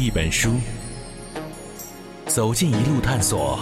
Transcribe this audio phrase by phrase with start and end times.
[0.00, 0.54] 一本书，
[2.24, 3.60] 走进一路探索。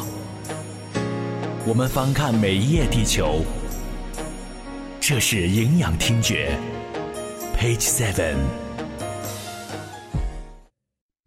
[1.67, 3.43] 我们翻看每一页地球，
[5.01, 6.56] 这是营养听觉。
[7.56, 8.37] Page Seven。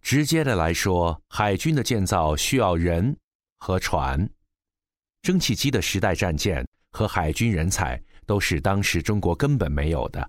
[0.02, 3.14] 直接的来说，海军的建造需要人
[3.58, 4.30] 和船，
[5.24, 10.26] 蒸汽机的时代战舰和海军人才都是当时中国根本没有的。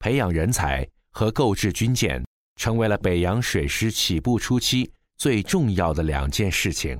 [0.00, 2.22] 培养人才和购置军舰。
[2.56, 6.98] 成为了北洋水师起步初期最重要的两件事情。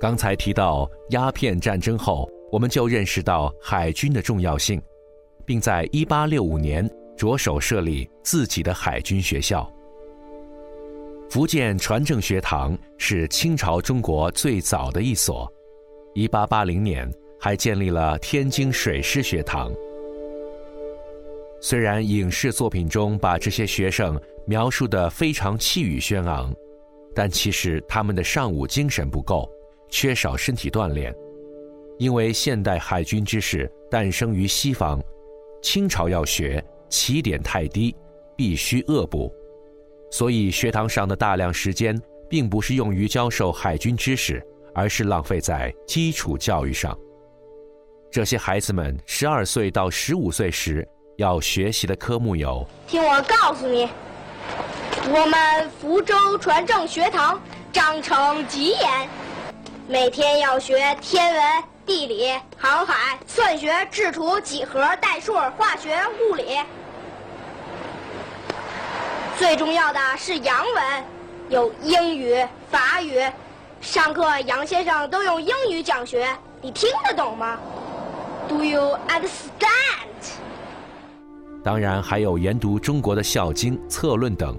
[0.00, 4.80] 刚才提到鸦片战争后，我们就认识到海军的重要性，
[5.44, 9.70] 并在1865年着手设立自己的海军学校。
[11.28, 15.46] 福建船政学堂是清朝中国最早的一所
[16.14, 19.70] ，1880年还建立了天津水师学堂。
[21.62, 26.50] 虽然影视作品中把这些学生描述得非常气宇轩昂，
[27.14, 29.46] 但其实他们的尚武精神不够，
[29.90, 31.14] 缺少身体锻炼。
[31.98, 34.98] 因为现代海军知识诞生于西方，
[35.60, 37.94] 清朝要学起点太低，
[38.34, 39.30] 必须恶补，
[40.10, 44.42] 所以学堂上的大量时间并不是用于教授海军知识，
[44.74, 46.98] 而是浪费在基础教育上。
[48.10, 50.88] 这些孩子们十二岁到十五岁时。
[51.20, 53.86] 要学习的科目有，听我告诉你，
[55.10, 57.38] 我们福州船政学堂
[57.70, 59.06] 章程极严，
[59.86, 66.58] 每天要学天文、地理、航海、算学、制图、几何、代数、化学、物理。
[69.36, 71.04] 最重要的是洋文，
[71.50, 73.22] 有英语、法语。
[73.82, 76.26] 上课杨先生都用英语讲学，
[76.62, 77.58] 你听得懂吗
[78.48, 80.08] ？Do you understand？
[81.62, 84.56] 当然，还有研读中国的《孝经》《策论》等。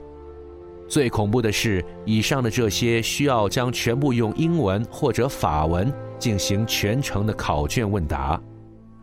[0.88, 8.39] 最恐怖的是，以上的这些需要将全部用英文或者法文进行全程的考卷问答，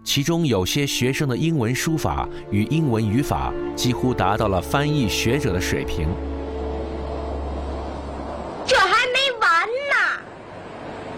[0.05, 6.09] 其中有些学生的英文书法与英文语法几乎达到了翻译学者的水平。
[8.67, 10.23] 这还没完呢！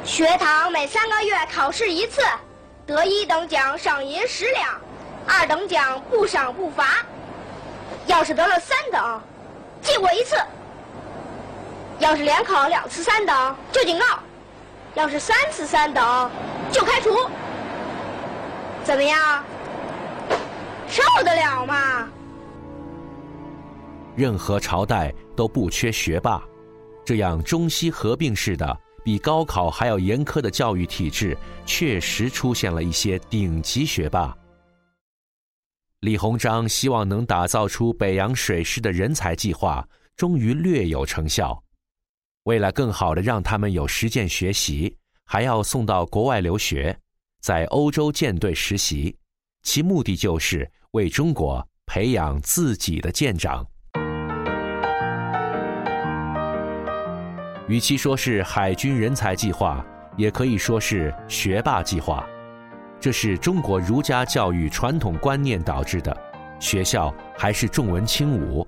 [0.04, 2.22] 学堂每三个月考试一次，
[2.86, 4.80] 得一等奖赏银十两。
[5.26, 7.04] 二等奖不赏不罚，
[8.06, 9.20] 要是得了三等，
[9.80, 10.36] 记过一次；
[11.98, 14.04] 要是连考两次三等，就警告；
[14.94, 16.30] 要是三次三等，
[16.72, 17.10] 就开除。
[18.82, 19.44] 怎么样？
[20.88, 22.08] 受得了吗？
[24.16, 26.42] 任何朝代都不缺学霸，
[27.04, 34.36] 这样中西合并式的、比高考还要严苛的教育体制，确实出现了一些顶级学霸。
[36.00, 41.62] 李鸿章希望能打造出北洋水师的人才计划，终于略有成效。
[42.44, 44.96] 为了更好的让他们有实践学习，
[45.26, 46.98] 还要送到国外留学，
[47.42, 49.14] 在欧洲舰队实习，
[49.62, 53.66] 其目的就是为中国培养自己的舰长。
[57.68, 59.84] 与其说是海军人才计划，
[60.16, 62.26] 也可以说是学霸计划。
[63.00, 66.14] 这是中国儒家教育传统观念导致的，
[66.60, 68.66] 学校还是重文轻武。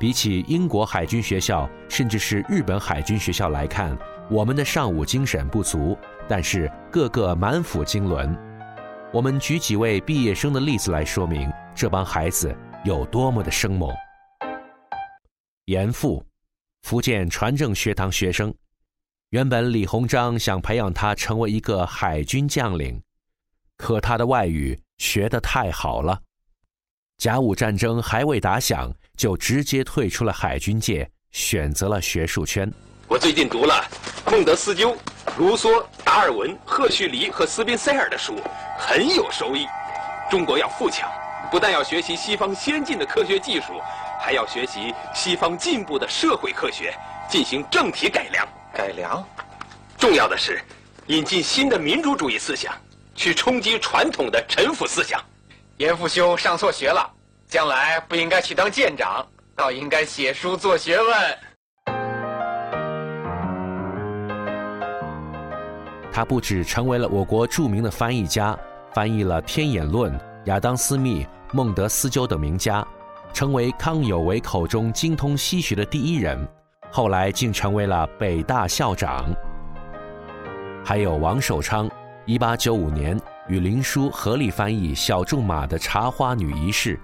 [0.00, 3.96] 比起英国海军学校，甚至是日本海军学校来看，
[4.28, 5.96] 我们的尚武精神不足，
[6.28, 8.36] 但是个个满腹经纶。
[9.12, 12.52] 我们举几位毕业生的例子来说明这帮孩子
[12.84, 13.88] 有多么的生猛。
[15.66, 16.24] 严复，
[16.82, 18.52] 福建船政学堂学生，
[19.30, 23.00] 原本李鸿章想培养他成为一个海军将领。
[23.76, 26.20] 可他的外语学得太好了，
[27.18, 32.70] 甲午战争还未打响，就直接退出了海军界，选择了学术圈。
[33.08, 33.84] 我最近读了
[34.30, 34.96] 孟德斯鸠、
[35.36, 38.36] 卢梭、达尔文、赫胥黎和斯宾塞尔的书，
[38.78, 39.66] 很有收益。
[40.30, 41.10] 中国要富强，
[41.50, 43.80] 不但要学习西方先进的科学技术，
[44.20, 46.94] 还要学习西方进步的社会科学，
[47.28, 48.48] 进行政体改良。
[48.72, 49.22] 改良，
[49.98, 50.62] 重要的是
[51.08, 52.72] 引进新的民主主义思想。
[53.14, 55.20] 去冲击传统的臣服思想。
[55.78, 57.10] 严复兄上错学了，
[57.46, 59.26] 将来不应该去当舰长，
[59.56, 61.08] 倒应该写书做学问。
[66.12, 68.56] 他不止成为了我国著名的翻译家，
[68.92, 70.12] 翻译了《天演论》、
[70.44, 72.86] 亚当·斯密、孟德斯鸠等名家，
[73.32, 76.46] 成为康有为口中精通西学的第一人。
[76.90, 79.24] 后来竟成为了北大校长。
[80.84, 81.90] 还有王守昌。
[82.24, 86.96] 一八九五年，与林书合力翻译小仲马的《茶花女一事》。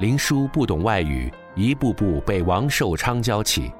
[0.00, 3.70] 林殊不懂外语，一步步被王寿昌教起，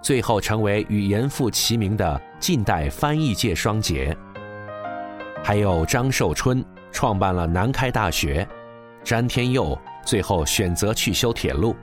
[0.00, 4.16] 最后成为与严复齐名的近代翻译界双杰。
[5.44, 8.48] 还有张寿春创办了南开大学，
[9.04, 11.76] 詹天佑最后选择去修铁路，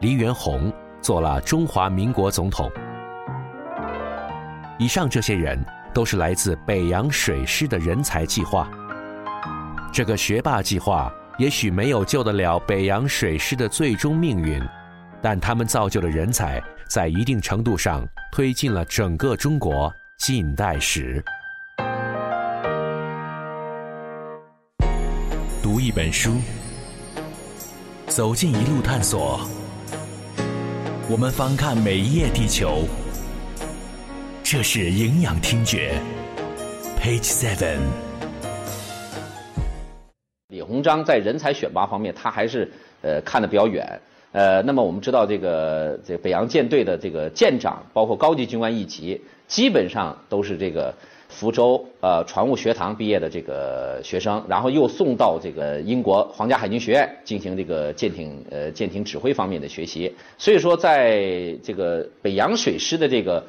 [0.00, 0.70] 黎元洪
[1.00, 2.70] 做了中华民国总统。
[4.78, 5.58] 以上这些人
[5.94, 8.70] 都是来自北洋水师的人才计划。
[9.92, 14.62] 这个学霸计划也许没有救得了北洋水师的最终命运，
[15.20, 21.22] 但他们造就的人才在一定程度上推进了整个中国近代史。
[25.62, 26.36] 读一本书，
[28.06, 29.40] 走进一路探索，
[31.08, 32.88] 我们翻看每一页地球。
[34.52, 35.94] 这是营养听觉
[37.00, 37.78] ，Page Seven。
[40.48, 42.70] 李鸿章在人才选拔方面，他还是
[43.00, 43.98] 呃看得比较远。
[44.32, 50.94] 呃，那么我们知道这个这北洋舰队的这个舰长，包括高级军官一级，基本上都是这个
[51.30, 60.14] 福州呃船务学堂毕业的这个学生，然后又送到这个英国皇家海军学院进行这个舰艇呃舰艇指挥方面的学习。
[60.36, 63.42] 所以说，在这个北洋水师的这个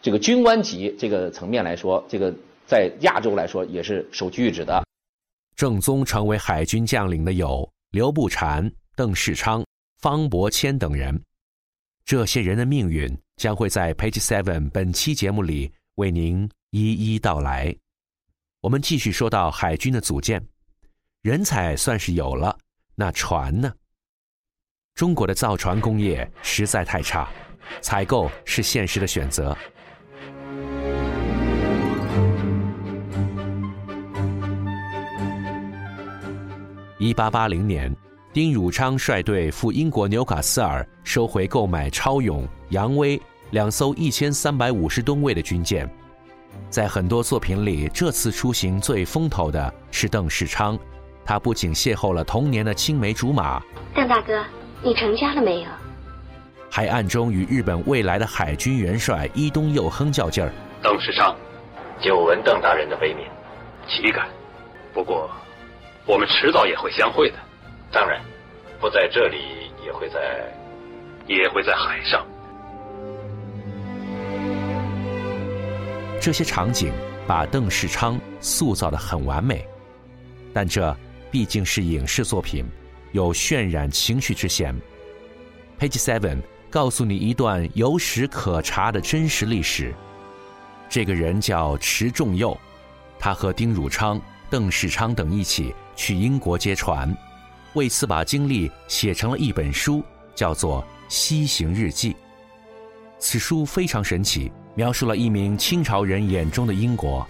[0.00, 2.32] 这个军官级这个层面来说，这个
[2.66, 4.82] 在亚洲来说也是首屈一指的。
[5.56, 9.64] 正宗成为海军将领的有刘步蟾、邓世昌、
[9.98, 11.20] 方伯谦等人，
[12.04, 17.74] 这些人的命运将会在 Page Seven 本期节目里为您一一道来。
[18.60, 20.46] 我们继续说到海军的组建，
[21.22, 22.56] 人才算是有了，
[22.94, 23.72] 那船呢？
[24.94, 27.28] 中国的造船工业实在太差，
[27.80, 29.56] 采购是现实的选择。
[37.00, 37.94] 一八八零年，
[38.32, 43.20] 丁汝昌率队赴英国纽卡斯尔，收回购买“超勇”“扬威”
[43.52, 45.88] 两艘一千三百五十吨位的军舰。
[46.68, 50.76] 在很多作品里，这次出行最风头的是邓世昌。
[51.24, 53.62] 他不仅邂逅了童年的青梅竹马，
[53.94, 54.44] 邓大哥，
[54.82, 55.68] 你成家了没有？
[56.68, 60.50] 还暗中与日本未来的海军元帅伊东佑亨较劲儿。
[60.82, 61.36] 邓世昌，
[62.02, 63.24] 久闻邓大人的威名，
[63.86, 64.26] 岂敢？
[64.92, 65.30] 不过。
[66.08, 67.36] 我们迟早也会相会的，
[67.92, 68.18] 当然，
[68.80, 69.36] 不在这里，
[69.84, 70.18] 也会在，
[71.26, 72.26] 也会在海上。
[76.18, 76.90] 这些场景
[77.26, 79.62] 把邓世昌塑造的很完美，
[80.54, 80.96] 但这
[81.30, 82.64] 毕竟是影视作品，
[83.12, 84.74] 有渲染情绪之嫌。
[85.78, 86.38] Page Seven
[86.70, 89.94] 告诉你一段有史可查的真实历史。
[90.88, 92.58] 这个人叫池仲佑，
[93.18, 94.18] 他和丁汝昌、
[94.48, 95.74] 邓世昌等一起。
[95.98, 97.12] 去英国接船，
[97.74, 100.00] 为此把经历写成了一本书，
[100.32, 102.12] 叫做《西行日记》。
[103.18, 107.26] 此书非常神奇，描述了一名清朝人眼中的英国。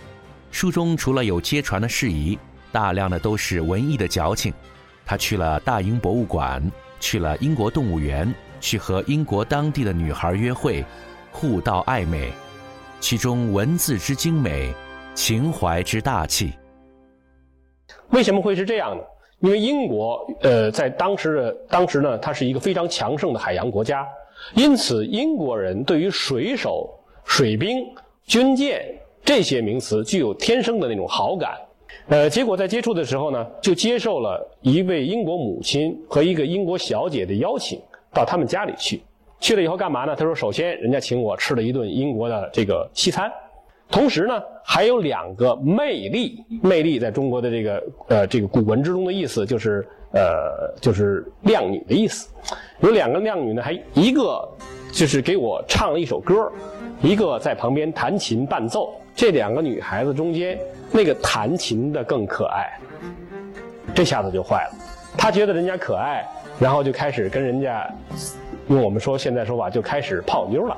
[0.51, 2.39] 书中除了有接船的事宜，
[2.71, 4.53] 大量的都是文艺的矫情。
[5.07, 6.63] 他去了大英博物馆，
[7.01, 10.85] 去了英国动物园，去和英国当地的女孩约会，
[11.33, 12.31] 互道暧昧，
[13.01, 14.75] 其中文字之精美，
[15.15, 16.53] 情怀之大气。
[18.11, 19.03] 为什么会是这样呢？
[19.41, 24.07] 因为英国，呃，在当时的当时呢，它是一个非常强盛的海洋国家，
[24.55, 26.91] 因此英国人对于水手、
[27.25, 27.87] 水兵、
[28.25, 28.85] 军舰
[29.25, 31.57] 这些名词具有天生的那种好感。
[32.09, 37.81] 呃，结果在接触的时候呢，就接受了一位英国母亲和一个英国小姐的邀请，
[38.13, 39.03] 到他们家里去。
[39.41, 40.17] 去了以后干嘛呢？
[40.17, 43.31] 他说：“首先，人家请我吃了一顿英国的这个西餐。”
[43.91, 52.29] 同时呢，还有两个魅力，魅力在中国的这个呃这个古文之中的意思就是呃就是靓女的意思。
[52.81, 54.47] 有两个靓女呢，还一个
[54.93, 56.53] 就是给我唱了一首歌，
[57.01, 58.93] 一个在旁边弹琴伴奏。
[59.17, 60.57] 这两个女孩子中间，
[60.93, 62.79] 那个弹琴的更可爱。
[63.95, 64.75] 这下子就坏了，
[65.17, 66.25] 他觉得人家可爱，
[66.61, 67.91] 然后就开始跟人家
[68.69, 70.77] 用我们说现在说法就开始泡妞了，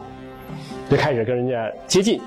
[0.89, 2.21] 就开始跟人家接近。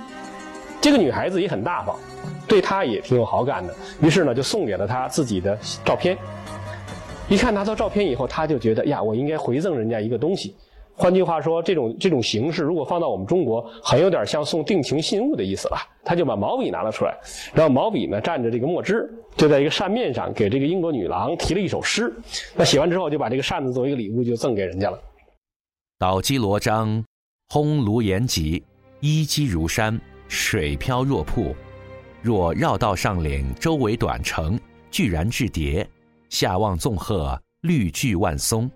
[0.84, 1.98] 这个女孩子也很大方，
[2.46, 3.74] 对他也挺有好感的。
[4.02, 6.18] 于是呢，就送给了他自己的照片。
[7.30, 10.54] 一看拿到照片以后，他就觉得呀，我应该回赠人家一个东西。
[10.94, 15.78] 换句话说，这种这种形式如果放到我们中国，很有点像送定情信物的意思了。
[16.04, 17.18] 他就把毛笔拿了出来，
[17.54, 22.14] 然后毛笔呢蘸着这个墨汁，就在一个扇面上给这个英国女郎题了一首诗。
[22.56, 25.00] 那写完之后，就把这个扇子作为一个礼物就赠给人家了。
[25.98, 27.02] 岛基罗章，
[27.54, 28.62] 烘炉延吉，
[29.00, 29.98] 依基如山。
[30.34, 31.56] 水漂若瀑，
[32.24, 34.60] 若绕道上岭，周围短城，
[34.90, 35.88] 巨然至叠。
[36.30, 38.70] 下望纵壑，绿巨万松。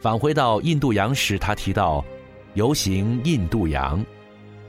[0.00, 2.04] 返回到印度洋时，他提到
[2.54, 4.02] 游行印度洋，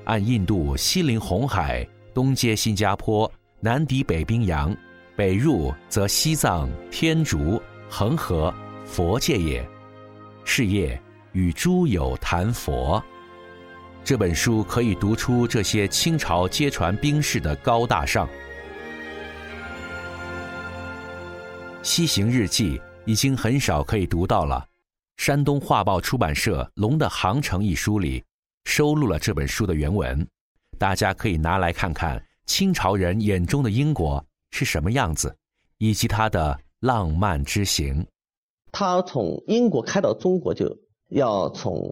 [0.06, 4.76] 按印度西临红海，东接新加坡，南抵北冰洋，
[5.16, 8.52] 北入则西藏、天竺、恒河，
[8.86, 9.64] 佛界也。
[10.46, 11.00] 是夜
[11.34, 13.02] 与诸友谈佛。
[14.06, 18.28] 这本书可以读出这些清朝接传兵士的高大上。
[21.82, 24.64] 《西行日记》已经很少可以读到了。
[25.18, 28.24] 山东画报出版社《龙的航程》一书里
[28.66, 30.28] 收录了这本书的原文，
[30.78, 35.36] 大家可以拿来看看清朝人眼中的英国是什么样子，
[35.80, 38.06] 以及他的浪漫之行。
[38.72, 40.78] 他从英国开到中国，就
[41.10, 41.90] 要从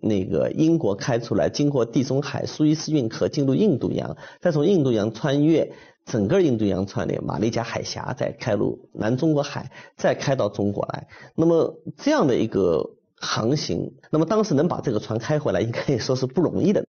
[0.00, 5.72] 那个英国开出来，经过地中海、苏伊士运河进入印度洋，再从印度洋穿越
[6.04, 11.08] 整个印度洋串联马六甲海峡，再开入南中国海，再开到中国来。
[11.34, 16.85] 那么这样的一个航行，那么当时能把这个船开回来，应该也说是不容易的。